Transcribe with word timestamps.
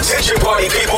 Attention 0.00 0.36
party 0.38 0.64
people. 0.70 0.96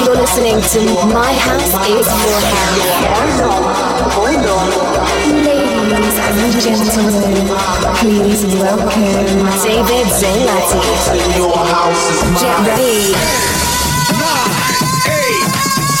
You're 0.00 0.16
listening 0.16 0.56
to 0.64 0.80
My 1.12 1.28
House 1.34 1.76
is 1.84 2.08
Your 2.08 2.40
House. 2.40 4.00
Ladies 6.32 6.56
and 6.56 6.88
gentlemen, 6.88 7.44
please 8.00 8.42
welcome 8.56 9.04
David 9.60 10.08
Zanellati. 10.08 10.80
Get 12.40 12.56
ready. 12.64 13.12
Nine, 14.16 14.56
eight, 15.04 15.44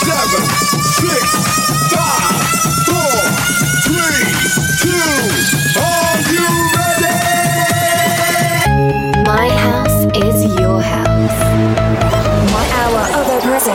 seven, 0.00 0.42
six, 0.96 1.28
five, 1.92 2.40
four, 2.88 3.20
three, 3.84 4.24
two. 4.80 5.59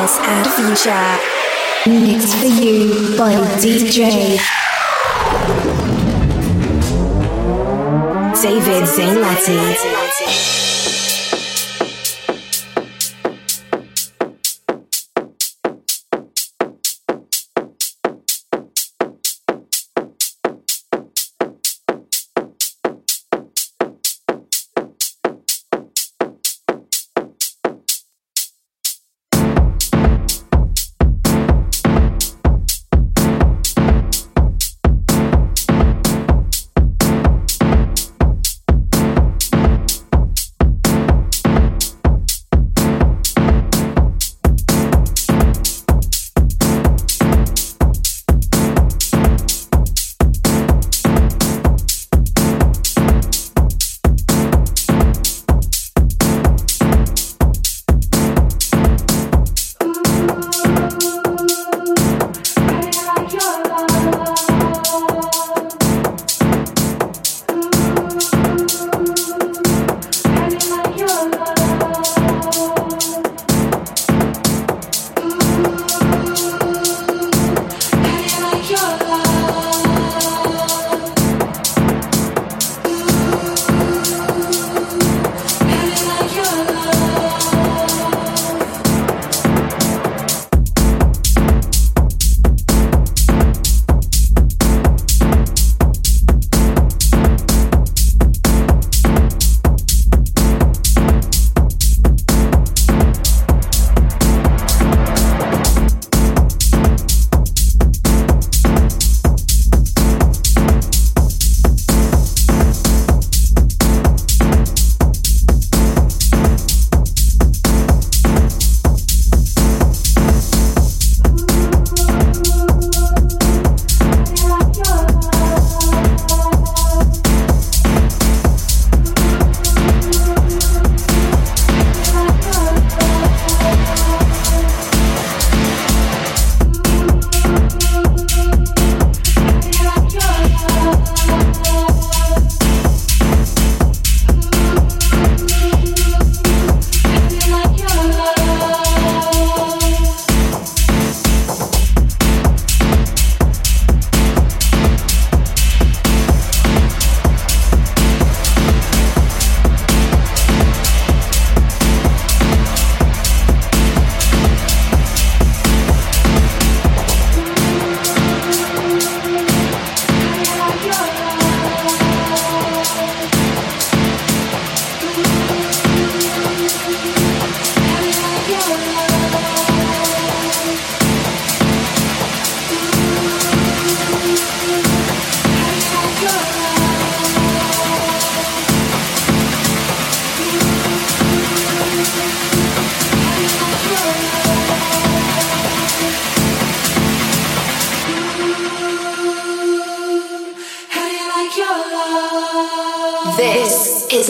And 0.08 0.46
future. 0.54 1.18
Mixed 1.88 2.36
for 2.38 2.46
you 2.46 3.18
by 3.18 3.34
DJ 3.58 4.38
David 8.40 8.84
Zanellati. 8.84 10.15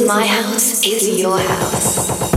My 0.06 0.26
house, 0.26 0.86
is 0.86 1.20
your 1.20 1.40
house. 1.40 2.35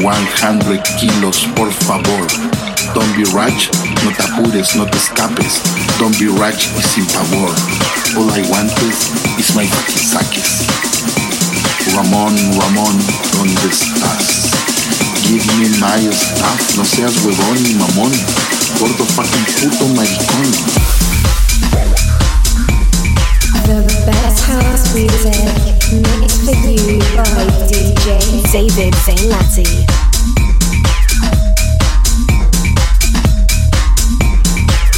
100 0.00 0.82
kilos, 0.98 1.48
por 1.54 1.72
favor. 1.72 2.26
Don't 2.94 3.16
be 3.16 3.24
rash, 3.32 3.68
no 4.04 4.10
te 4.10 4.22
apures, 4.22 4.74
no 4.76 4.86
te 4.86 4.96
escapes. 4.96 5.60
Don't 5.98 6.18
be 6.18 6.28
rash 6.28 6.68
y 6.76 6.82
sin 6.82 7.06
pavor. 7.06 7.50
All 8.16 8.30
I 8.30 8.42
want 8.50 8.72
is 9.38 9.54
my 9.54 9.66
fucking 9.66 9.98
saques. 9.98 10.66
Ramón, 11.94 12.34
Ramón, 12.58 12.98
¿dónde 13.32 13.68
estás? 13.70 14.50
Give 15.24 15.46
me 15.58 15.68
my 15.78 16.12
stuff, 16.12 16.76
no 16.76 16.84
seas 16.84 17.16
huevón 17.24 17.62
ni 17.62 17.74
mamón. 17.74 18.12
Gordo 18.78 19.04
fucking 19.04 19.70
puto 19.70 19.88
maricón. 19.94 21.21
The 23.62 24.02
best 24.06 24.44
house 24.44 24.92
music 24.92 25.34
for 26.44 26.68
you 26.68 26.98
by 27.14 27.46
DJ 27.70 28.42
David. 28.50 28.92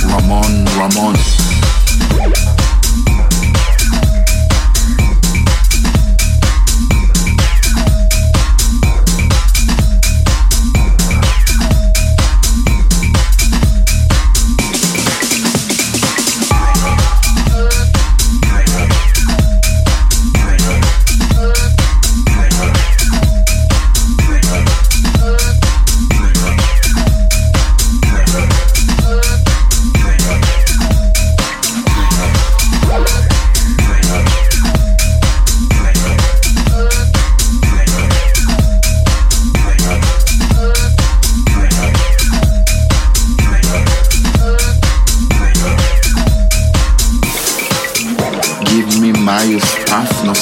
Ramon, 0.09 0.65
Ramon. 0.79 1.44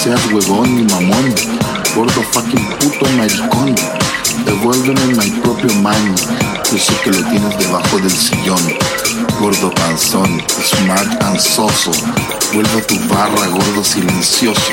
Seas 0.03 0.33
huevón 0.33 0.75
ni 0.75 0.83
mamón. 0.93 1.35
Gordo 1.95 2.23
fucking 2.33 2.67
puto 2.81 3.07
maricón. 3.17 3.75
Devuélveme 4.45 5.15
my 5.15 5.31
propio 5.43 5.73
money. 5.75 6.15
Yo 6.73 6.79
sé 6.79 6.93
que 7.05 7.11
lo 7.11 7.23
tienes 7.31 7.57
debajo 7.59 7.99
del 7.99 8.11
sillón. 8.11 8.61
Gordo 9.39 9.71
panzón, 9.71 10.43
smart 10.61 11.23
and 11.23 11.39
soso. 11.39 11.93
Vuelvo 12.53 12.79
a 12.79 12.83
tu 12.83 12.99
barra, 13.09 13.47
gordo 13.47 13.85
silencioso. 13.85 14.73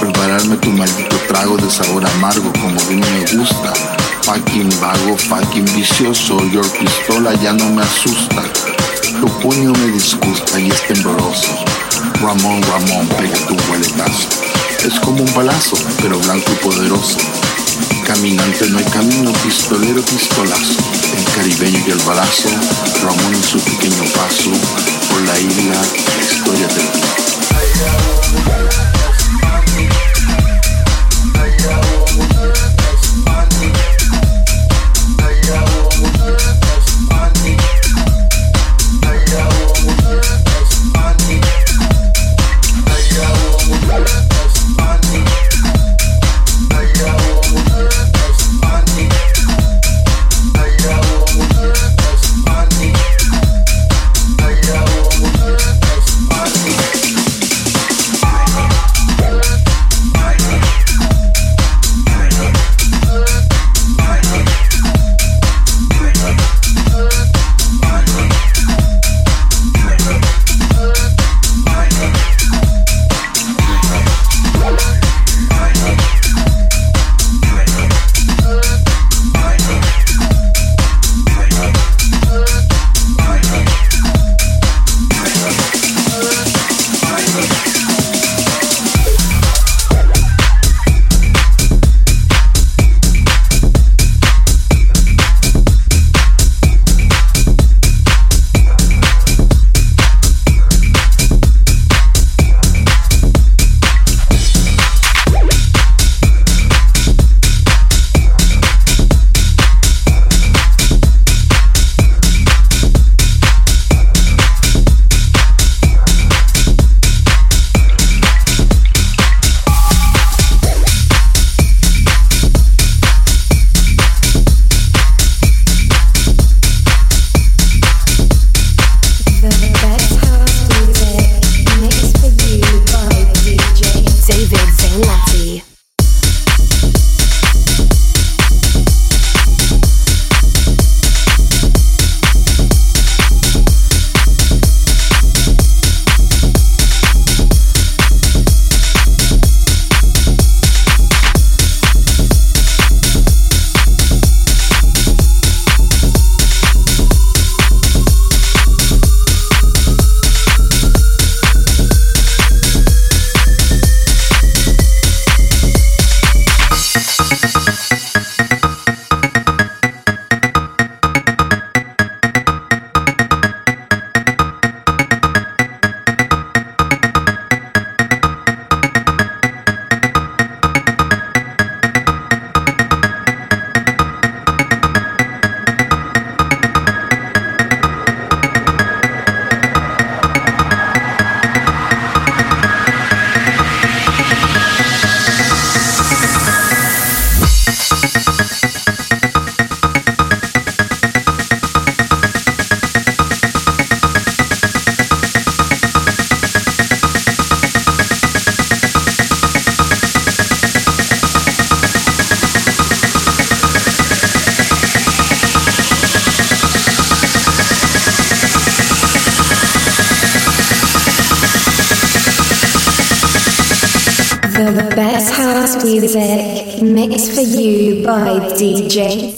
Prepararme 0.00 0.56
tu 0.56 0.70
maldito 0.70 1.16
trago 1.28 1.56
de 1.58 1.70
sabor 1.70 2.06
amargo 2.06 2.50
como 2.52 2.80
mí 2.88 2.96
me 2.96 3.36
gusta. 3.36 3.72
Fucking 4.22 4.70
vago, 4.80 5.18
fucking 5.18 5.66
vicioso. 5.74 6.38
Your 6.46 6.66
pistola 6.78 7.34
ya 7.34 7.52
no 7.52 7.68
me 7.68 7.82
asusta. 7.82 8.42
Tu 9.20 9.26
puño 9.40 9.72
me 9.72 9.92
disgusta 9.92 10.58
y 10.58 10.70
es 10.70 10.86
tembloroso. 10.86 11.52
Ramón, 12.22 12.62
Ramón, 12.62 13.06
pega 13.08 13.36
tu 13.46 13.54
hueletazo. 13.70 14.53
Es 14.84 15.00
como 15.00 15.22
un 15.22 15.34
balazo, 15.34 15.76
pero 16.02 16.18
blanco 16.18 16.52
y 16.52 16.64
poderoso. 16.64 17.16
Caminante 18.04 18.68
no 18.68 18.78
hay 18.78 18.84
camino, 18.84 19.32
pistolero, 19.42 20.04
pistolazo. 20.04 20.78
El 21.16 21.24
caribeño 21.34 21.82
y 21.86 21.90
el 21.90 21.98
balazo, 22.00 22.50
Ramón 23.02 23.34
en 23.34 23.42
su 23.42 23.58
pequeño 23.60 24.04
paso. 24.12 24.52
Por 25.08 25.22
la 25.22 25.40
isla, 25.40 25.80
la 26.16 26.22
historia 26.22 26.68
del 26.68 26.84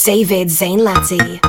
David 0.06 0.50
Zanellati. 0.50 1.45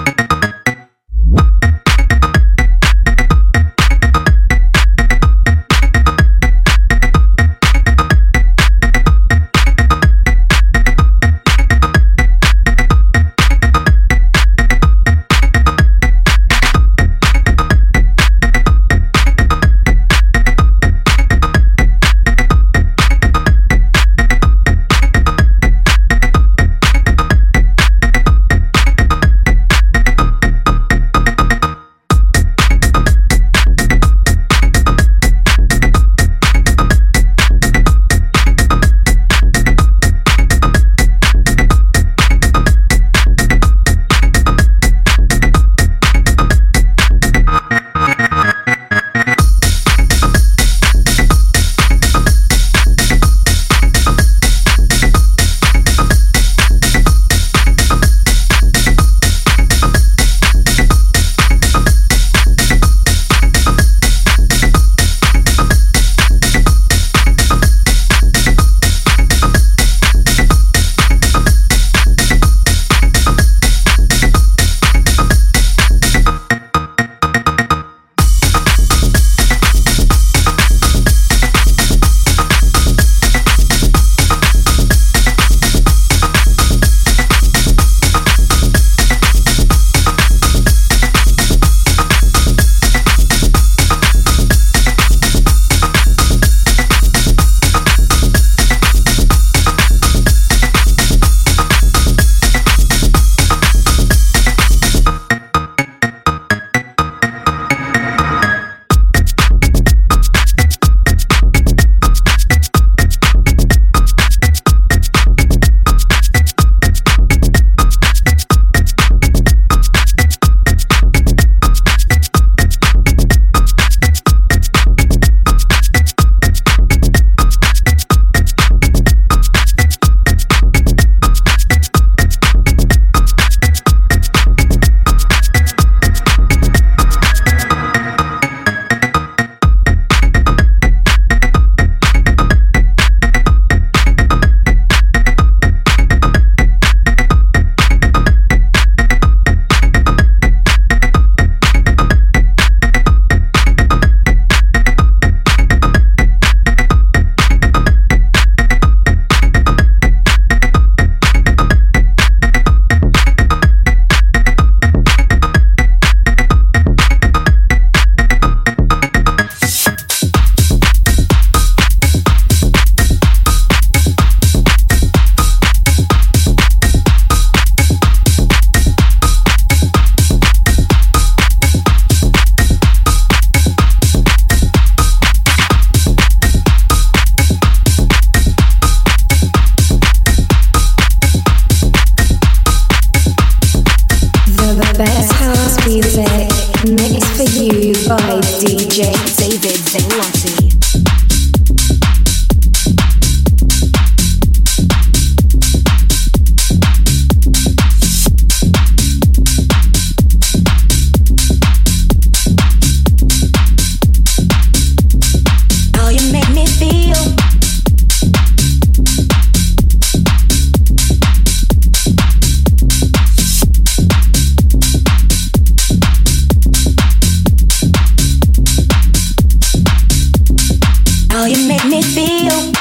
How 231.38 231.46
you 231.46 231.68
make 231.68 231.86
me 231.86 232.02
feel. 232.02 232.74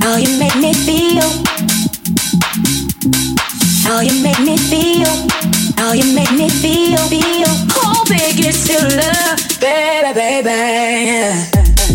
How 0.00 0.16
you 0.16 0.38
make 0.38 0.56
me 0.56 0.72
feel. 0.72 1.28
How 3.84 4.00
you 4.00 4.22
make 4.22 4.40
me 4.40 4.56
feel. 4.56 5.28
How 5.76 5.92
you 5.92 6.14
make 6.14 6.32
me 6.32 6.48
feel. 6.48 6.96
Feel. 7.08 7.52
Oh, 7.76 8.04
biggest 8.08 8.66
killer, 8.66 9.36
baby, 9.60 10.14
baby. 10.14 11.93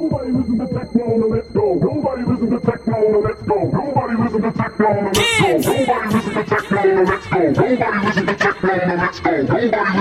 Nobody 0.00 0.32
listen 0.32 0.58
to 0.58 0.66
techno, 0.72 1.10
let's 1.10 1.52
go. 1.52 1.74
Nobody 1.80 2.22
listen 2.22 2.50
to 2.50 2.60
techno, 2.60 3.20
let's 3.20 3.42
go. 3.42 3.70
Nobody 3.70 4.14
listen 4.16 4.42
to 4.42 4.50
techno, 4.50 4.80
let's 4.80 5.12
go. 5.50 5.60
Nobody 5.70 6.14
listen 6.14 6.32
to 6.32 6.44
techno, 6.50 7.04
let's 7.04 7.26
go. 7.28 7.50
Nobody 7.50 8.06
listen 8.06 8.26
to 8.26 8.30
the 8.30 8.40
techno, 8.40 8.80
let's 8.80 9.20
go. 9.20 9.40
Nobody 9.50 9.98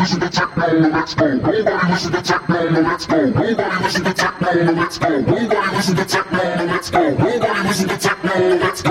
listen 0.00 0.20
to 0.20 0.30
techno, 0.30 0.90
let's 0.90 1.14
go. 1.14 1.36
Nobody 1.36 1.86
listen 1.90 2.12
to 2.12 2.22
techno, 2.22 2.80
let's 2.80 3.06
go. 3.06 3.30
Nobody 3.30 3.84
listen 3.84 4.04
to 4.04 4.14
techno, 4.14 4.72
let's 4.72 4.98
go. 4.98 5.20
Nobody 5.20 5.76
listen 5.76 5.96
to 5.96 6.04
techno, 6.04 6.64
let's 6.66 6.90
go. 6.90 7.10
Nobody 7.10 7.68
listen 7.68 7.88
to 7.88 7.98
techno, 7.98 8.34
let's 8.56 8.82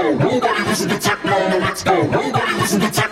listen 0.80 0.98
to 0.98 1.10
techno, 1.10 1.50
no, 1.50 1.58
let's 1.58 1.84
go. 1.84 2.04
Nobody 2.04 2.54
listen 2.54 2.80
to 2.80 2.90
techno. 2.90 3.09